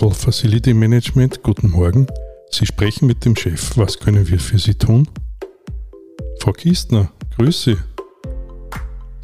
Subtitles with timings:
[0.00, 1.42] Mandel Facility Management.
[1.42, 2.06] Guten Morgen.
[2.50, 3.76] Sie sprechen mit dem Chef.
[3.76, 5.06] Was können wir für Sie tun?
[6.38, 7.76] Frau Kistner, Grüße.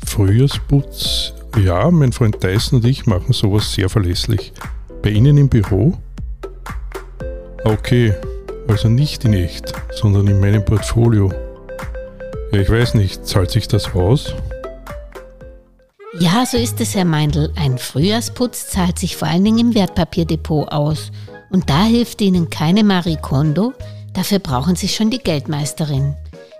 [0.04, 1.32] Frühjahrsputz.
[1.58, 4.52] Ja, mein Freund Tyson und ich machen sowas sehr verlässlich.
[5.02, 5.96] Bei Ihnen im Büro?
[7.64, 8.12] Okay,
[8.68, 11.32] also nicht in echt, sondern in meinem Portfolio.
[12.52, 14.34] Ja, ich weiß nicht, zahlt sich das aus?
[16.18, 17.52] Ja, so ist es, Herr Meindl.
[17.56, 21.10] Ein Frühjahrsputz zahlt sich vor allen Dingen im Wertpapierdepot aus.
[21.50, 23.74] Und da hilft Ihnen keine Marie Kondo,
[24.14, 26.14] dafür brauchen Sie schon die Geldmeisterin.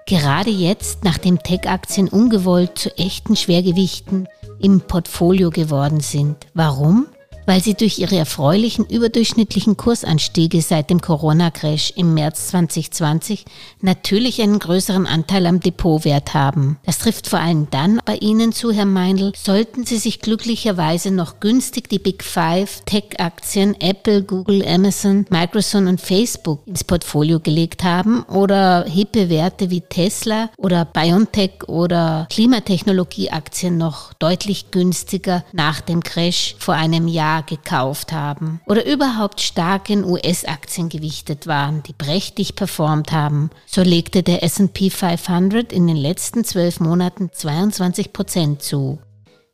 [0.07, 4.29] Gerade jetzt, nachdem Tech-Aktien ungewollt zu echten Schwergewichten
[4.61, 6.37] im Portfolio geworden sind.
[6.55, 7.07] Warum?
[7.47, 13.45] Weil sie durch ihre erfreulichen überdurchschnittlichen Kursanstiege seit dem Corona-Crash im März 2020
[13.81, 16.79] natürlich einen größeren Anteil am Depotwert haben.
[16.85, 21.41] Das trifft vor allem dann bei Ihnen zu, Herr Meindl, sollten Sie sich glücklicherweise noch
[21.41, 28.23] günstig die Big Five Tech-Aktien Apple, Google, Amazon, Microsoft und Facebook ins Portfolio gelegt haben
[28.25, 36.57] oder hippe Werte wie Tesla oder BioNTech oder Klimatechnologie-Aktien noch deutlich günstiger nach dem Crash
[36.59, 43.13] vor einem Jahr Gekauft haben oder überhaupt stark in US-Aktien gewichtet waren, die prächtig performt
[43.13, 48.99] haben, so legte der SP 500 in den letzten zwölf Monaten 22 Prozent zu.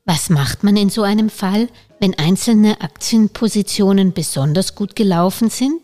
[0.05, 1.69] Was macht man in so einem Fall,
[2.01, 5.81] wenn einzelne Aktienpositionen besonders gut gelaufen sind?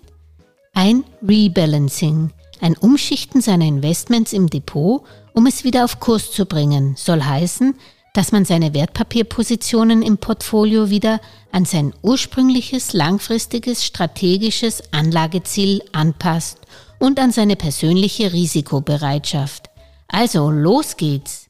[0.75, 5.03] Ein Rebalancing, ein Umschichten seiner Investments im Depot,
[5.35, 7.75] um es wieder auf Kurs zu bringen, soll heißen,
[8.13, 11.21] dass man seine Wertpapierpositionen im Portfolio wieder
[11.53, 16.59] an sein ursprüngliches, langfristiges, strategisches Anlageziel anpasst
[16.99, 19.71] und an seine persönliche Risikobereitschaft.
[20.09, 21.47] Also, los geht's!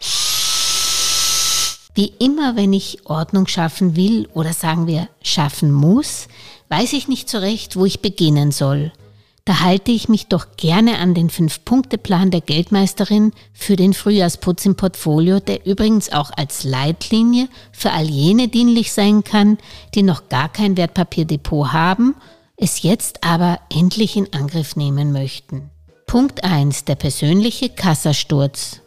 [1.94, 6.28] Wie immer, wenn ich Ordnung schaffen will oder sagen wir schaffen muss,
[6.68, 8.92] weiß ich nicht so recht, wo ich beginnen soll.
[9.48, 14.74] Da halte ich mich doch gerne an den Fünf-Punkte-Plan der Geldmeisterin für den Frühjahrsputz im
[14.74, 19.56] Portfolio, der übrigens auch als Leitlinie für all jene dienlich sein kann,
[19.94, 22.14] die noch gar kein Wertpapierdepot haben,
[22.58, 25.70] es jetzt aber endlich in Angriff nehmen möchten.
[26.06, 26.84] Punkt 1.
[26.84, 28.82] Der persönliche Kassasturz.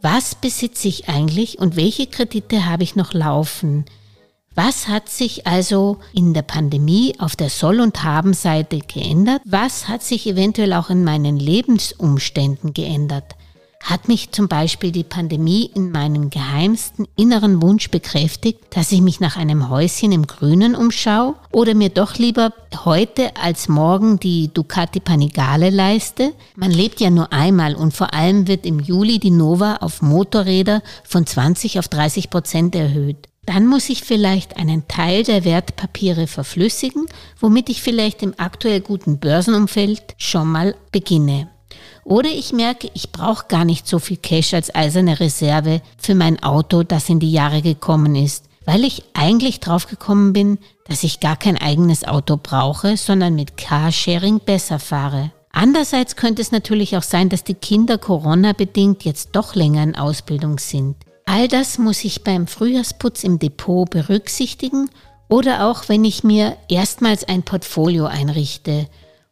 [0.00, 3.84] Was besitze ich eigentlich und welche Kredite habe ich noch laufen?
[4.54, 9.40] Was hat sich also in der Pandemie auf der Soll- und Haben-Seite geändert?
[9.46, 13.34] Was hat sich eventuell auch in meinen Lebensumständen geändert?
[13.82, 19.20] Hat mich zum Beispiel die Pandemie in meinem geheimsten inneren Wunsch bekräftigt, dass ich mich
[19.20, 22.52] nach einem Häuschen im Grünen umschaue oder mir doch lieber
[22.84, 26.34] heute als morgen die Ducati Panigale leiste?
[26.56, 30.82] Man lebt ja nur einmal und vor allem wird im Juli die Nova auf Motorräder
[31.04, 33.31] von 20 auf 30 Prozent erhöht.
[33.44, 37.06] Dann muss ich vielleicht einen Teil der Wertpapiere verflüssigen,
[37.40, 41.48] womit ich vielleicht im aktuell guten Börsenumfeld schon mal beginne.
[42.04, 46.40] Oder ich merke, ich brauche gar nicht so viel Cash als eiserne Reserve für mein
[46.42, 51.18] Auto, das in die Jahre gekommen ist, weil ich eigentlich drauf gekommen bin, dass ich
[51.18, 55.32] gar kein eigenes Auto brauche, sondern mit Carsharing besser fahre.
[55.50, 59.96] Andererseits könnte es natürlich auch sein, dass die Kinder Corona bedingt jetzt doch länger in
[59.96, 60.96] Ausbildung sind.
[61.24, 64.90] All das muss ich beim Frühjahrsputz im Depot berücksichtigen
[65.28, 68.86] oder auch wenn ich mir erstmals ein Portfolio einrichte.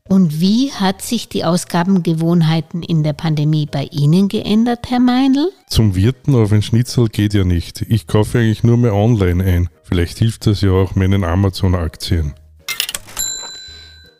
[0.09, 5.53] Und wie hat sich die Ausgabengewohnheiten in der Pandemie bei Ihnen geändert, Herr Meindl?
[5.69, 7.83] Zum Wirten auf ein Schnitzel geht ja nicht.
[7.83, 9.69] Ich kaufe eigentlich nur mehr online ein.
[9.85, 12.35] Vielleicht hilft das ja auch meinen Amazon-Aktien.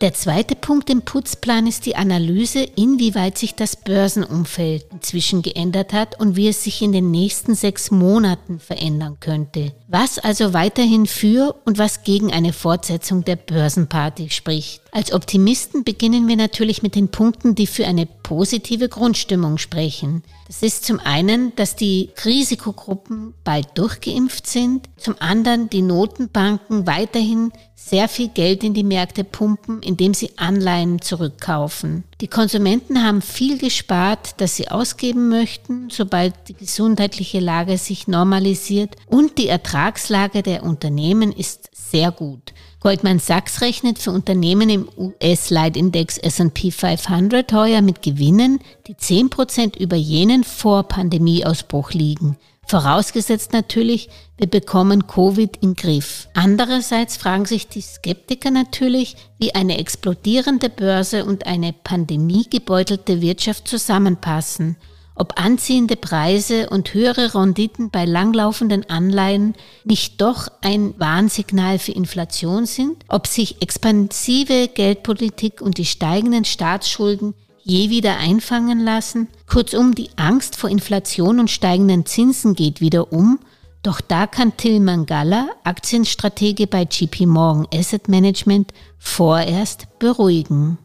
[0.01, 6.19] Der zweite Punkt im Putzplan ist die Analyse, inwieweit sich das Börsenumfeld inzwischen geändert hat
[6.19, 9.73] und wie es sich in den nächsten sechs Monaten verändern könnte.
[9.89, 14.81] Was also weiterhin für und was gegen eine Fortsetzung der Börsenparty spricht.
[14.93, 20.23] Als Optimisten beginnen wir natürlich mit den Punkten, die für eine positive Grundstimmung sprechen.
[20.49, 27.53] Das ist zum einen, dass die Risikogruppen bald durchgeimpft sind, zum anderen die Notenbanken weiterhin
[27.77, 32.05] sehr viel Geld in die Märkte pumpen, indem sie Anleihen zurückkaufen.
[32.21, 38.97] Die Konsumenten haben viel gespart, das sie ausgeben möchten, sobald die gesundheitliche Lage sich normalisiert
[39.07, 42.53] und die Ertragslage der Unternehmen ist sehr gut.
[42.81, 49.97] Goldman Sachs rechnet für Unternehmen im US-Leitindex S&P 500 heuer mit Gewinnen, die 10% über
[49.97, 52.39] jenen vor Pandemieausbruch liegen.
[52.67, 56.29] Vorausgesetzt natürlich, wir bekommen Covid in Griff.
[56.33, 64.77] Andererseits fragen sich die Skeptiker natürlich, wie eine explodierende Börse und eine pandemiegebeutelte Wirtschaft zusammenpassen
[65.21, 72.65] ob anziehende Preise und höhere Renditen bei langlaufenden Anleihen nicht doch ein Warnsignal für Inflation
[72.65, 79.29] sind, ob sich expansive Geldpolitik und die steigenden Staatsschulden je wieder einfangen lassen.
[79.47, 83.39] Kurzum, die Angst vor Inflation und steigenden Zinsen geht wieder um,
[83.83, 90.79] doch da kann Tilman Galler, Aktienstratege bei JP Morgan Asset Management, vorerst beruhigen.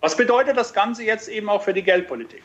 [0.00, 2.42] Was bedeutet das Ganze jetzt eben auch für die Geldpolitik?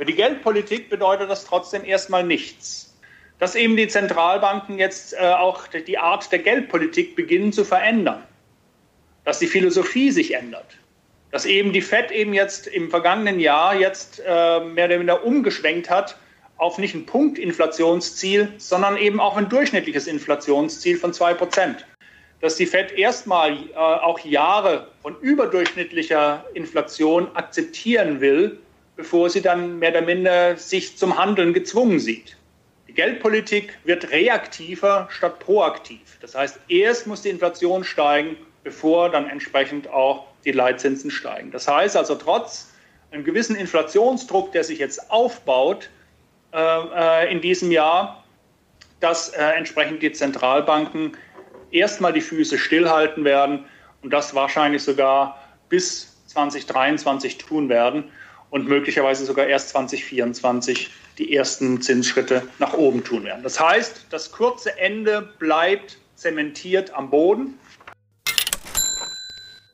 [0.00, 2.96] Für die Geldpolitik bedeutet das trotzdem erstmal nichts.
[3.38, 8.22] Dass eben die Zentralbanken jetzt äh, auch die Art der Geldpolitik beginnen zu verändern.
[9.26, 10.78] Dass die Philosophie sich ändert.
[11.32, 15.90] Dass eben die FED eben jetzt im vergangenen Jahr jetzt äh, mehr oder weniger umgeschwenkt
[15.90, 16.16] hat
[16.56, 21.74] auf nicht ein Punktinflationsziel, sondern eben auch ein durchschnittliches Inflationsziel von 2%.
[22.40, 28.60] Dass die FED erstmal äh, auch Jahre von überdurchschnittlicher Inflation akzeptieren will,
[29.00, 32.36] bevor sie dann mehr oder minder sich zum Handeln gezwungen sieht.
[32.86, 36.18] Die Geldpolitik wird reaktiver statt proaktiv.
[36.20, 41.50] Das heißt, erst muss die Inflation steigen, bevor dann entsprechend auch die Leitzinsen steigen.
[41.50, 42.74] Das heißt also, trotz
[43.10, 45.88] einem gewissen Inflationsdruck, der sich jetzt aufbaut
[46.52, 48.22] äh, äh in diesem Jahr,
[49.00, 51.16] dass äh, entsprechend die Zentralbanken
[51.70, 53.64] erstmal die Füße stillhalten werden
[54.02, 58.12] und das wahrscheinlich sogar bis 2023 tun werden
[58.50, 63.42] und möglicherweise sogar erst 2024 die ersten Zinsschritte nach oben tun werden.
[63.42, 67.58] Das heißt, das kurze Ende bleibt zementiert am Boden.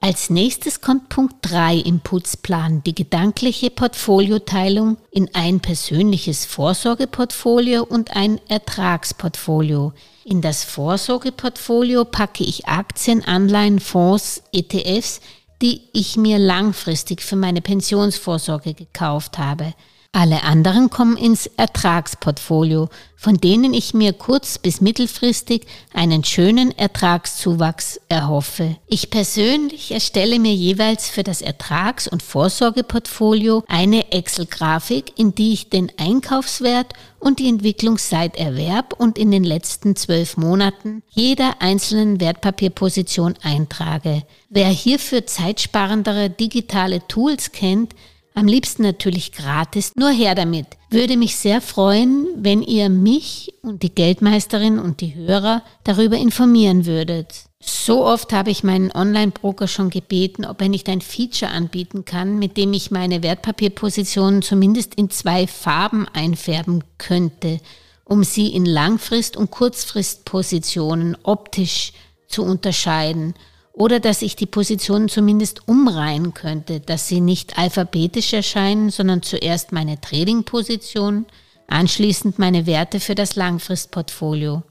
[0.00, 8.14] Als nächstes kommt Punkt 3 im Putzplan, die gedankliche Portfolioteilung in ein persönliches Vorsorgeportfolio und
[8.14, 9.94] ein Ertragsportfolio.
[10.24, 15.20] In das Vorsorgeportfolio packe ich Aktien, Anleihen, Fonds, ETFs,
[15.62, 19.74] die ich mir langfristig für meine Pensionsvorsorge gekauft habe.
[20.12, 28.00] Alle anderen kommen ins Ertragsportfolio, von denen ich mir kurz- bis mittelfristig einen schönen Ertragszuwachs
[28.08, 28.76] erhoffe.
[28.86, 35.70] Ich persönlich erstelle mir jeweils für das Ertrags- und Vorsorgeportfolio eine Excel-Grafik, in die ich
[35.70, 42.20] den Einkaufswert und die Entwicklung seit Erwerb und in den letzten zwölf Monaten jeder einzelnen
[42.20, 44.22] Wertpapierposition eintrage.
[44.48, 47.94] Wer hierfür zeitsparendere digitale Tools kennt,
[48.36, 50.66] am liebsten natürlich gratis, nur her damit.
[50.90, 56.84] Würde mich sehr freuen, wenn ihr mich und die Geldmeisterin und die Hörer darüber informieren
[56.84, 57.46] würdet.
[57.60, 62.38] So oft habe ich meinen Online-Broker schon gebeten, ob er nicht ein Feature anbieten kann,
[62.38, 67.58] mit dem ich meine Wertpapierpositionen zumindest in zwei Farben einfärben könnte,
[68.04, 71.92] um sie in Langfrist- und Kurzfristpositionen optisch
[72.28, 73.34] zu unterscheiden
[73.76, 79.70] oder dass ich die Positionen zumindest umreihen könnte, dass sie nicht alphabetisch erscheinen, sondern zuerst
[79.70, 81.26] meine Trading-Position,
[81.68, 84.62] anschließend meine Werte für das Langfristportfolio.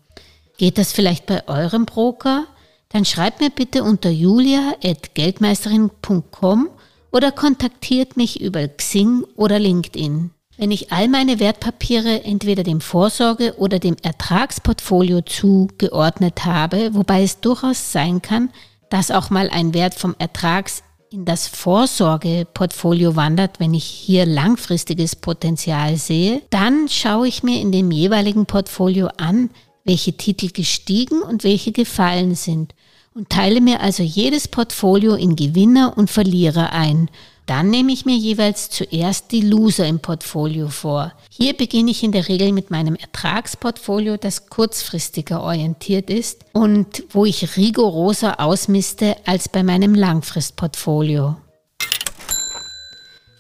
[0.58, 2.48] Geht das vielleicht bei eurem Broker?
[2.90, 6.70] Dann schreibt mir bitte unter julia.geldmeisterin.com
[7.12, 10.32] oder kontaktiert mich über Xing oder LinkedIn.
[10.58, 17.40] Wenn ich all meine Wertpapiere entweder dem Vorsorge- oder dem Ertragsportfolio zugeordnet habe, wobei es
[17.42, 18.50] durchaus sein kann,
[18.90, 25.16] dass auch mal ein Wert vom Ertrags in das Vorsorgeportfolio wandert, wenn ich hier langfristiges
[25.16, 29.50] Potenzial sehe, dann schaue ich mir in dem jeweiligen Portfolio an,
[29.84, 32.74] welche Titel gestiegen und welche gefallen sind
[33.16, 37.10] und teile mir also jedes Portfolio in Gewinner und Verlierer ein
[37.46, 41.14] dann nehme ich mir jeweils zuerst die Loser im Portfolio vor.
[41.30, 47.26] Hier beginne ich in der Regel mit meinem Ertragsportfolio, das kurzfristiger orientiert ist und wo
[47.26, 51.36] ich rigoroser ausmiste als bei meinem Langfristportfolio.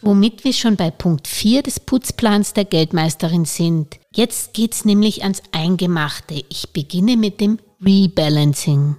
[0.02, 3.98] Womit wir schon bei Punkt 4 des Putzplans der Geldmeisterin sind.
[4.14, 6.44] Jetzt geht's nämlich ans Eingemachte.
[6.50, 8.98] Ich beginne mit dem Rebalancing.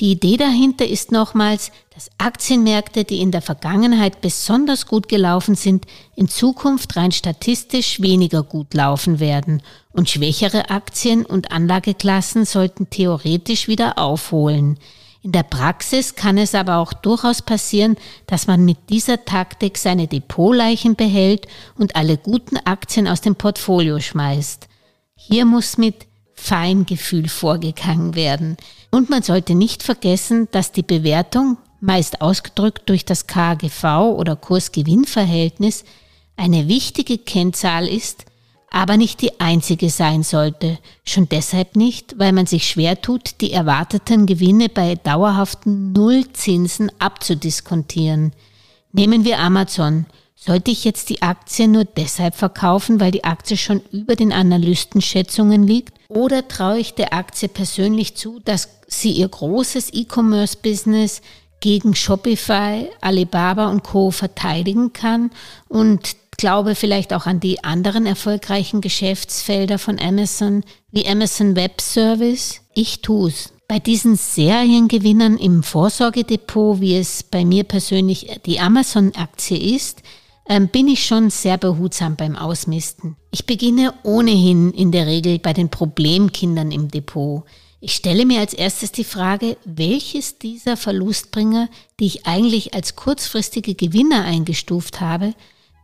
[0.00, 5.84] Die Idee dahinter ist nochmals, dass Aktienmärkte, die in der Vergangenheit besonders gut gelaufen sind,
[6.16, 13.68] in Zukunft rein statistisch weniger gut laufen werden und schwächere Aktien und Anlageklassen sollten theoretisch
[13.68, 14.78] wieder aufholen.
[15.22, 20.06] In der Praxis kann es aber auch durchaus passieren, dass man mit dieser Taktik seine
[20.06, 24.66] Depotleichen behält und alle guten Aktien aus dem Portfolio schmeißt.
[25.14, 28.56] Hier muss mit Feingefühl vorgegangen werden.
[28.90, 35.84] Und man sollte nicht vergessen, dass die Bewertung, meist ausgedrückt durch das KGV oder Kursgewinnverhältnis,
[36.36, 38.24] eine wichtige Kennzahl ist,
[38.70, 40.78] aber nicht die einzige sein sollte.
[41.04, 48.32] Schon deshalb nicht, weil man sich schwer tut, die erwarteten Gewinne bei dauerhaften Nullzinsen abzudiskontieren.
[48.92, 50.06] Nehmen wir Amazon.
[50.42, 55.66] Sollte ich jetzt die Aktie nur deshalb verkaufen, weil die Aktie schon über den Analystenschätzungen
[55.66, 55.92] liegt?
[56.08, 61.20] Oder traue ich der Aktie persönlich zu, dass sie ihr großes E-Commerce-Business
[61.60, 64.10] gegen Shopify, Alibaba und Co.
[64.10, 65.30] verteidigen kann
[65.68, 72.62] und glaube vielleicht auch an die anderen erfolgreichen Geschäftsfelder von Amazon wie Amazon Web Service.
[72.72, 73.52] Ich tue es.
[73.68, 80.02] Bei diesen Seriengewinnern im Vorsorgedepot, wie es bei mir persönlich die Amazon-Aktie ist,
[80.50, 83.16] ähm, bin ich schon sehr behutsam beim Ausmisten.
[83.30, 87.44] Ich beginne ohnehin in der Regel bei den Problemkindern im Depot.
[87.80, 91.68] Ich stelle mir als erstes die Frage, welches dieser Verlustbringer,
[92.00, 95.34] die ich eigentlich als kurzfristige Gewinner eingestuft habe,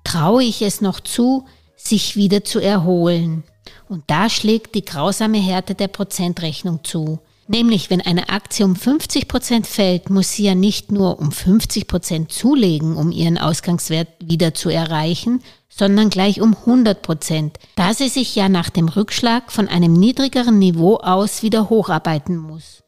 [0.03, 1.45] traue ich es noch zu,
[1.77, 3.45] sich wieder zu erholen.
[3.89, 7.21] Und da schlägt die grausame Härte der Prozentrechnung zu.
[7.49, 11.87] Nämlich, wenn eine Aktie um 50 Prozent fällt, muss sie ja nicht nur um 50
[11.87, 18.09] Prozent zulegen, um ihren Ausgangswert wieder zu erreichen, sondern gleich um 100 Prozent, da sie
[18.09, 22.83] sich ja nach dem Rückschlag von einem niedrigeren Niveau aus wieder hocharbeiten muss.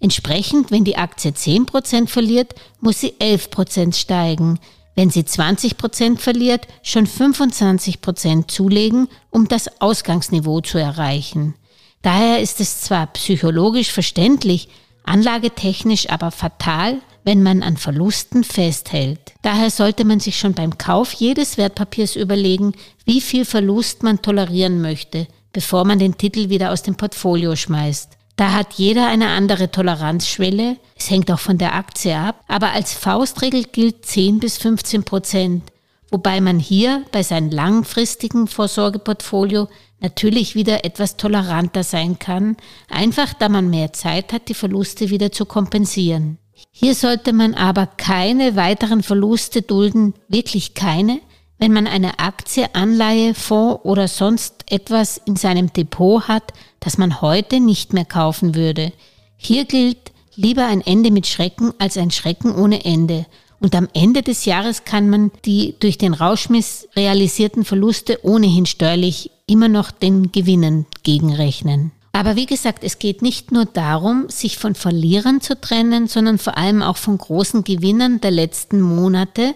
[0.00, 4.58] Entsprechend, wenn die Aktie 10 Prozent verliert, muss sie 11 Prozent steigen.
[4.96, 11.54] Wenn sie 20 Prozent verliert, schon 25 Prozent zulegen, um das Ausgangsniveau zu erreichen.
[12.02, 14.68] Daher ist es zwar psychologisch verständlich,
[15.04, 19.20] anlagetechnisch aber fatal, wenn man an Verlusten festhält.
[19.42, 22.72] Daher sollte man sich schon beim Kauf jedes Wertpapiers überlegen,
[23.04, 28.16] wie viel Verlust man tolerieren möchte, bevor man den Titel wieder aus dem Portfolio schmeißt.
[28.36, 32.94] Da hat jeder eine andere Toleranzschwelle, es hängt auch von der Aktie ab, aber als
[32.94, 35.64] Faustregel gilt 10 bis 15 Prozent,
[36.10, 39.68] wobei man hier bei seinem langfristigen Vorsorgeportfolio
[40.00, 42.56] natürlich wieder etwas toleranter sein kann,
[42.88, 46.38] einfach da man mehr Zeit hat, die Verluste wieder zu kompensieren.
[46.70, 51.20] Hier sollte man aber keine weiteren Verluste dulden, wirklich keine,
[51.58, 57.20] wenn man eine Aktie, Anleihe, Fonds oder sonst etwas in seinem Depot hat, das man
[57.20, 58.92] heute nicht mehr kaufen würde.
[59.36, 63.26] Hier gilt lieber ein Ende mit Schrecken als ein Schrecken ohne Ende.
[63.60, 69.30] Und am Ende des Jahres kann man die durch den Rauschmiss realisierten Verluste ohnehin steuerlich
[69.46, 71.92] immer noch den Gewinnen gegenrechnen.
[72.12, 76.56] Aber wie gesagt, es geht nicht nur darum, sich von Verlierern zu trennen, sondern vor
[76.56, 79.54] allem auch von großen Gewinnern der letzten Monate,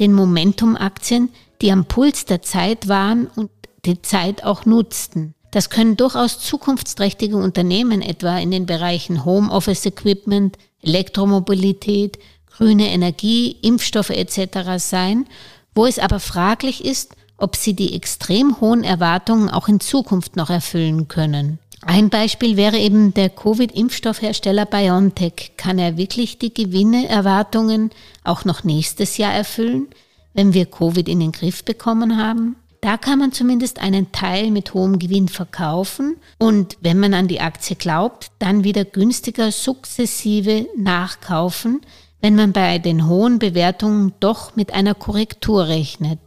[0.00, 1.30] den Momentum-Aktien,
[1.62, 3.50] die am Puls der Zeit waren und
[3.86, 5.34] die Zeit auch nutzten.
[5.50, 12.18] Das können durchaus zukunftsträchtige Unternehmen etwa in den Bereichen Homeoffice Equipment, Elektromobilität,
[12.56, 14.76] grüne Energie, Impfstoffe etc.
[14.78, 15.26] sein,
[15.74, 20.50] wo es aber fraglich ist, ob sie die extrem hohen Erwartungen auch in Zukunft noch
[20.50, 21.58] erfüllen können.
[21.86, 25.52] Ein Beispiel wäre eben der Covid-Impfstoffhersteller BioNTech.
[25.56, 27.90] Kann er wirklich die Gewinne-Erwartungen
[28.22, 29.88] auch noch nächstes Jahr erfüllen,
[30.32, 32.56] wenn wir Covid in den Griff bekommen haben?
[32.80, 37.40] Da kann man zumindest einen Teil mit hohem Gewinn verkaufen und wenn man an die
[37.40, 41.80] Aktie glaubt, dann wieder günstiger sukzessive nachkaufen,
[42.24, 46.18] wenn man bei den hohen Bewertungen doch mit einer Korrektur rechnet.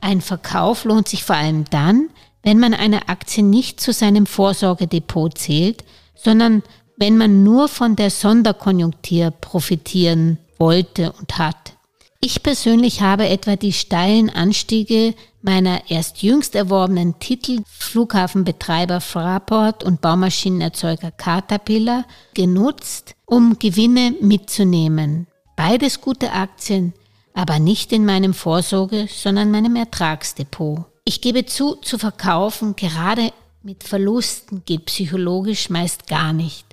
[0.00, 2.08] Ein Verkauf lohnt sich vor allem dann,
[2.44, 5.82] wenn man eine Aktie nicht zu seinem Vorsorgedepot zählt,
[6.14, 6.62] sondern
[6.96, 11.72] wenn man nur von der Sonderkonjunktur profitieren wollte und hat.
[12.20, 20.00] Ich persönlich habe etwa die steilen Anstiege meiner erst jüngst erworbenen Titel Flughafenbetreiber Fraport und
[20.00, 25.26] Baumashienenerzeuger Caterpillar genutzt, um Gewinne mitzunehmen.
[25.54, 26.94] Beides gute Aktien,
[27.34, 30.86] aber nicht in meinem Vorsorge, sondern meinem Ertragsdepot.
[31.04, 33.32] Ich gebe zu, zu verkaufen, gerade
[33.62, 36.66] mit Verlusten geht psychologisch meist gar nicht,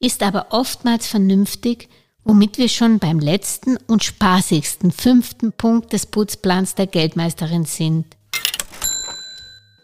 [0.00, 1.88] ist aber oftmals vernünftig,
[2.24, 8.17] womit wir schon beim letzten und spaßigsten fünften Punkt des Putzplans der Geldmeisterin sind.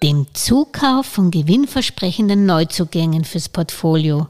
[0.04, 4.28] Dem Zukauf von gewinnversprechenden Neuzugängen fürs Portfolio.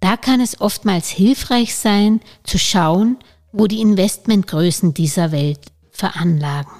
[0.00, 3.16] Da kann es oftmals hilfreich sein, zu schauen,
[3.50, 5.60] wo die Investmentgrößen dieser Welt
[5.92, 6.70] veranlagen.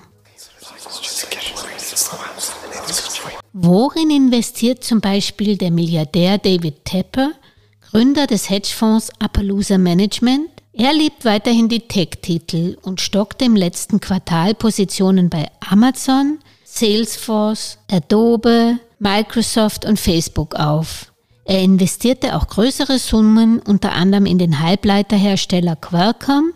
[3.54, 7.32] Worin investiert zum Beispiel der Milliardär David Tepper,
[7.80, 10.50] Gründer des Hedgefonds Appaloosa Management?
[10.74, 16.40] Er liebt weiterhin die Tech-Titel und stockte im letzten Quartal Positionen bei Amazon,
[16.78, 21.12] Salesforce, Adobe, Microsoft und Facebook auf.
[21.44, 26.52] Er investierte auch größere Summen unter anderem in den Halbleiterhersteller Qualcomm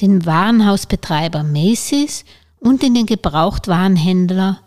[0.00, 2.24] den Warenhausbetreiber Macy's
[2.58, 4.60] und in den Gebrauchtwarenhändler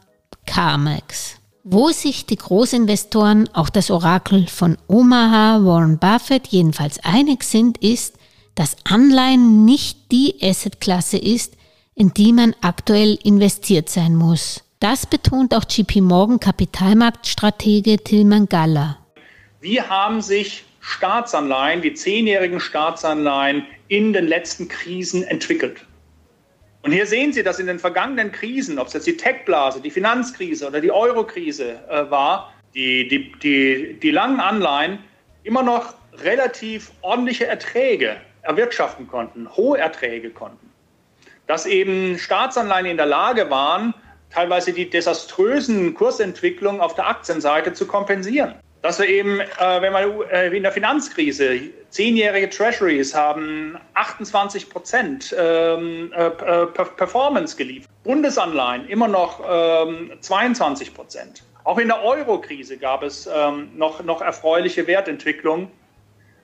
[0.46, 1.36] Carmex.
[1.64, 8.16] Wo sich die Großinvestoren, auch das Orakel von Omaha, Warren Buffett jedenfalls einig sind, ist,
[8.56, 11.56] dass Anleihen nicht die Assetklasse ist,
[11.94, 14.64] in die man aktuell investiert sein muss.
[14.80, 19.00] Das betont auch JP Morgan Kapitalmarktstratege Tilman Galler.
[19.60, 25.84] Wie haben sich Staatsanleihen, die zehnjährigen Staatsanleihen in den letzten Krisen entwickelt?
[26.84, 29.90] Und hier sehen Sie, dass in den vergangenen Krisen, ob es jetzt die Tech-Blase, die
[29.90, 35.00] Finanzkrise oder die Euro-Krise äh, war, die, die, die, die langen Anleihen
[35.42, 40.70] immer noch relativ ordentliche Erträge erwirtschaften konnten, hohe Erträge konnten.
[41.48, 43.96] Dass eben Staatsanleihen in der Lage waren,
[44.30, 48.56] teilweise die desaströsen Kursentwicklungen auf der Aktienseite zu kompensieren.
[48.82, 55.36] Dass wir eben, äh, wenn man äh, in der Finanzkrise, zehnjährige Treasuries haben 28 Prozent
[55.38, 61.44] ähm, äh, Performance geliefert, Bundesanleihen immer noch ähm, 22 Prozent.
[61.64, 65.70] Auch in der Euro-Krise gab es ähm, noch, noch erfreuliche Wertentwicklungen.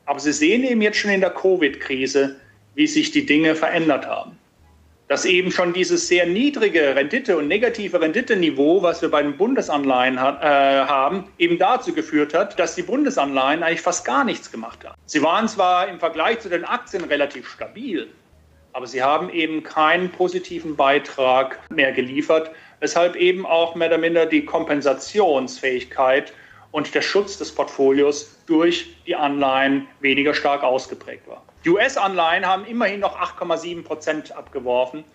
[0.05, 2.35] Aber Sie sehen eben jetzt schon in der Covid-Krise,
[2.75, 4.37] wie sich die Dinge verändert haben
[5.07, 10.19] dass eben schon dieses sehr niedrige Rendite- und negative Renditeniveau, was wir bei den Bundesanleihen
[10.19, 14.83] ha äh, haben, eben dazu geführt hat, dass die Bundesanleihen eigentlich fast gar nichts gemacht
[14.85, 14.95] haben.
[15.05, 18.07] Sie waren zwar im Vergleich zu den Aktien relativ stabil,
[18.71, 24.25] aber sie haben eben keinen positiven Beitrag mehr geliefert, weshalb eben auch mehr oder minder
[24.25, 26.33] die Kompensationsfähigkeit
[26.71, 31.43] und der Schutz des Portfolios durch die Anleihen weniger stark ausgeprägt war.
[31.65, 35.05] Die US-Anleihen haben immerhin noch 8,7 Prozent abgeworfen,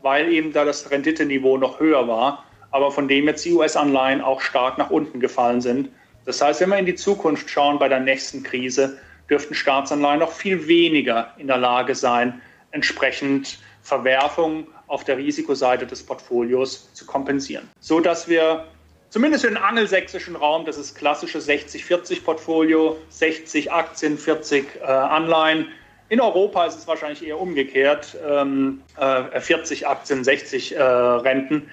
[0.00, 4.40] weil eben da das Renditeniveau noch höher war, aber von dem jetzt die US-Anleihen auch
[4.40, 5.90] stark nach unten gefallen sind.
[6.24, 8.98] Das heißt, wenn wir in die Zukunft schauen bei der nächsten Krise,
[9.28, 16.02] dürften Staatsanleihen noch viel weniger in der Lage sein, entsprechend Verwerfungen auf der Risikoseite des
[16.02, 17.68] Portfolios zu kompensieren.
[17.80, 18.64] So dass wir
[19.10, 25.68] zumindest für den angelsächsischen Raum, das ist klassische 60-40-Portfolio, 60 Aktien, 40 äh, Anleihen,
[26.08, 31.70] in Europa ist es wahrscheinlich eher umgekehrt, ähm, äh, 40 Aktien, 60 äh, Renten,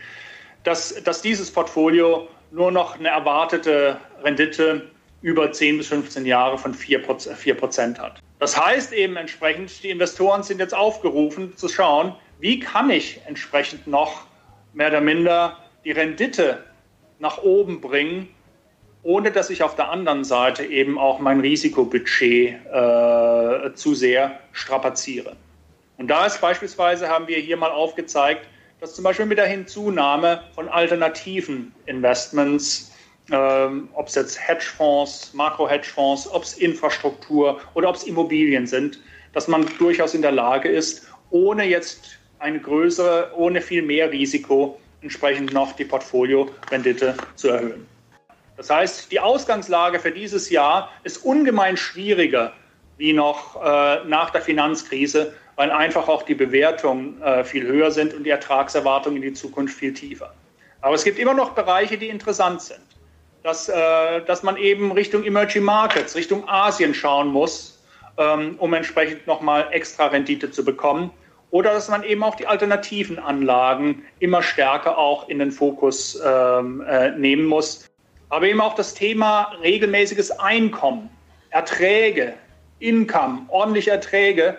[0.64, 4.90] dass, dass dieses Portfolio nur noch eine erwartete Rendite
[5.22, 8.22] über 10 bis 15 Jahre von 4 Prozent hat.
[8.40, 13.88] Das heißt eben entsprechend, die Investoren sind jetzt aufgerufen zu schauen, wie kann ich entsprechend
[13.88, 14.26] noch
[14.74, 16.64] mehr oder minder die Rendite
[17.20, 18.28] nach oben bringen,
[19.06, 25.36] ohne dass ich auf der anderen Seite eben auch mein Risikobudget äh, zu sehr strapaziere.
[25.98, 28.48] Und da ist beispielsweise, haben wir hier mal aufgezeigt,
[28.82, 32.92] dass zum Beispiel mit der Hinzunahme von alternativen Investments,
[33.32, 39.00] ähm, ob es jetzt Hedgefonds, Makro-Hedgefonds, ob es Infrastruktur oder ob es Immobilien sind,
[39.34, 44.80] dass man durchaus in der Lage ist, ohne jetzt eine größere, ohne viel mehr Risiko
[45.02, 47.95] entsprechend noch die Portfolio-Rendite zu erhöhen.
[48.58, 52.54] Das heißt, die Ausgangslage für dieses Jahr ist ungemein schwieriger
[52.98, 58.14] wie noch äh, nach der Finanzkrise, weil einfach auch die Bewertungen äh, viel höher sind
[58.14, 60.34] und die Ertragserwartungen in die Zukunft viel tiefer.
[60.82, 62.80] Aber es gibt immer noch Bereiche, die interessant sind.
[63.44, 67.84] Dass, äh, dass man eben Richtung Emerging Markets, Richtung Asien schauen muss,
[68.18, 71.12] ähm, um entsprechend nochmal extra Rendite zu bekommen.
[71.52, 76.82] Oder dass man eben auch die alternativen Anlagen immer stärker auch in den Fokus ähm,
[76.82, 77.88] äh, nehmen muss
[78.30, 81.10] aber eben auch das Thema regelmäßiges Einkommen,
[81.50, 82.34] Erträge,
[82.80, 84.58] Income, ordentliche Erträge,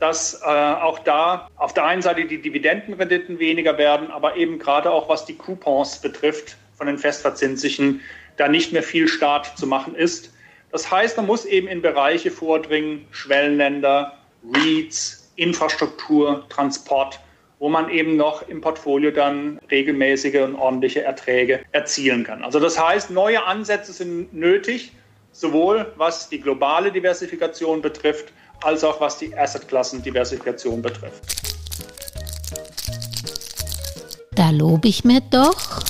[0.00, 4.90] dass äh, auch da auf der einen Seite die Dividendenrenditen weniger werden, aber eben gerade
[4.90, 8.00] auch was die Coupons betrifft von den festverzinslichen,
[8.36, 10.32] da nicht mehr viel Staat zu machen ist.
[10.72, 14.18] Das heißt, man muss eben in Bereiche vordringen, Schwellenländer,
[14.52, 17.20] REITs, Infrastruktur, Transport,
[17.64, 22.44] wo man eben noch im Portfolio dann regelmäßige und ordentliche Erträge erzielen kann.
[22.44, 24.92] Also das heißt, neue Ansätze sind nötig,
[25.32, 31.22] sowohl was die globale Diversifikation betrifft, als auch was die Assetklassendiversifikation betrifft.
[34.32, 35.80] Da lobe ich mir doch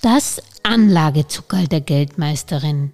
[0.00, 2.92] das Anlagezuckerl der Geldmeisterin.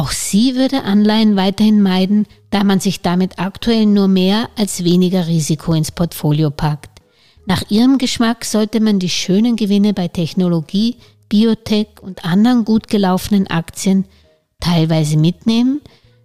[0.00, 5.26] Auch sie würde Anleihen weiterhin meiden, da man sich damit aktuell nur mehr als weniger
[5.26, 7.02] Risiko ins Portfolio packt.
[7.44, 10.96] Nach ihrem Geschmack sollte man die schönen Gewinne bei Technologie,
[11.28, 14.06] Biotech und anderen gut gelaufenen Aktien
[14.58, 15.82] teilweise mitnehmen,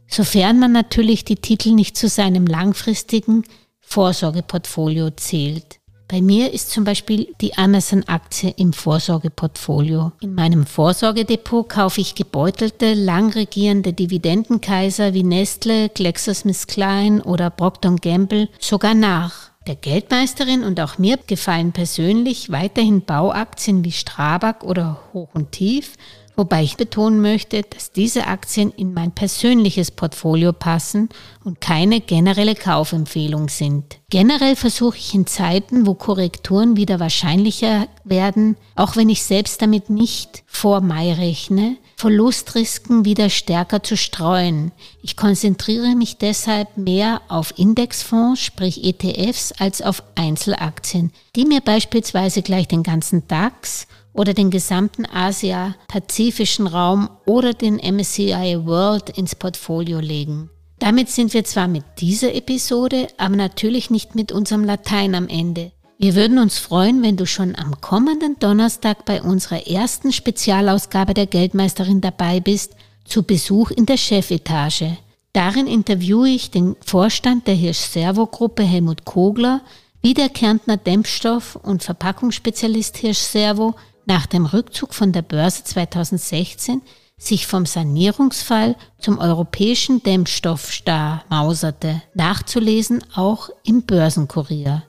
[0.08, 3.44] sofern man natürlich die Titel nicht zu seinem langfristigen
[3.82, 5.82] Vorsorgeportfolio zählt.
[6.08, 10.12] Bei mir ist zum Beispiel die Amazon-Aktie im Vorsorgeportfolio.
[10.22, 18.94] In meinem Vorsorgedepot kaufe ich gebeutelte, langregierende Dividendenkaiser wie Nestle, GlaxoSmithKline oder Procter Gamble sogar
[18.94, 19.50] nach.
[19.65, 25.96] Der Geldmeisterin und auch mir gefallen persönlich weiterhin Bauaktien wie Strabag oder Hoch und Tief
[26.36, 31.10] wobei ich betonen möchte, dass diese Aktien in mein persönliches Portfolio passen
[31.43, 33.98] und keine generelle Kaufempfehlung sind.
[34.10, 39.89] Generell versuche ich in Zeiten, wo Korrekturen wieder wahrscheinlicher werden, auch wenn ich selbst damit
[39.89, 44.71] nicht vor Mai rechne, Verlustrisken wieder stärker zu streuen.
[45.02, 52.41] Ich konzentriere mich deshalb mehr auf Indexfonds, sprich ETFs, als auf Einzelaktien, die mir beispielsweise
[52.41, 59.99] gleich den ganzen DAX oder den gesamten Asia-Pazifischen Raum oder den MSCI World ins Portfolio
[59.99, 60.49] legen.
[60.80, 65.71] Damit sind wir zwar mit dieser Episode, aber natürlich nicht mit unserem Latein am Ende.
[65.97, 71.25] Wir würden uns freuen, wenn du schon am kommenden Donnerstag bei unserer ersten Spezialausgabe der
[71.25, 72.73] Geldmeisterin dabei bist,
[73.06, 74.97] zu Besuch in der Chefetage.
[75.32, 79.62] Darin interviewe ich den Vorstand der Hirsch-Servo-Gruppe Helmut Kogler,
[80.01, 83.75] wie der Kärntner Dämpfstoff- und Verpackungsspezialist Hirsch-Servo
[84.06, 86.82] nach dem Rückzug von der Börse 2016
[87.18, 94.84] sich vom Sanierungsfall zum europäischen Dämmstoffstar mauserte, nachzulesen auch im Börsenkurier.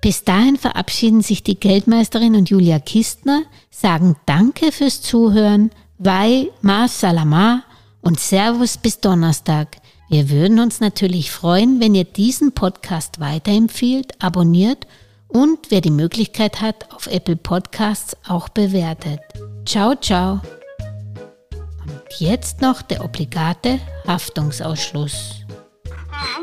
[0.00, 6.88] Bis dahin verabschieden sich die Geldmeisterin und Julia Kistner, sagen Danke fürs Zuhören, Wei, Ma
[6.88, 7.62] Salama
[8.02, 9.78] und Servus bis Donnerstag.
[10.08, 14.86] Wir würden uns natürlich freuen, wenn ihr diesen Podcast weiterempfiehlt, abonniert
[15.28, 19.20] und wer die Möglichkeit hat, auf Apple Podcasts auch bewertet.
[19.64, 20.40] Ciao, ciao.
[21.82, 25.46] Und jetzt noch der obligate Haftungsausschluss.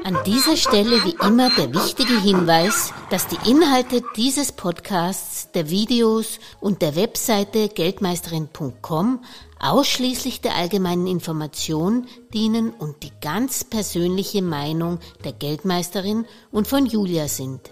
[0.04, 6.40] An dieser Stelle wie immer der wichtige Hinweis, dass die Inhalte dieses Podcasts, der Videos
[6.60, 9.24] und der Webseite geldmeisterin.com
[9.60, 17.30] ausschließlich der allgemeinen Information dienen und die ganz persönliche Meinung der Geldmeisterin und von Julia
[17.30, 17.72] sind.